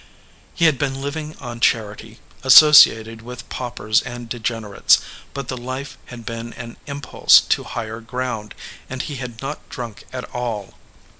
He 0.55 0.65
had 0.65 0.79
been 0.79 0.99
living 0.99 1.37
on 1.37 1.59
charity, 1.59 2.17
associated 2.41 3.21
with 3.21 3.47
paupers 3.49 4.01
and 4.01 4.27
degenerates, 4.27 4.99
but 5.31 5.47
the 5.47 5.55
life 5.55 5.95
had 6.07 6.25
been 6.25 6.53
an 6.53 6.77
impulse 6.87 7.39
to 7.41 7.63
higher 7.63 8.01
ground, 8.01 8.55
and 8.89 9.03
he 9.03 9.17
had 9.17 9.43
not 9.43 9.69
drunk 9.69 10.05
at 10.11 10.23
all. 10.33 10.73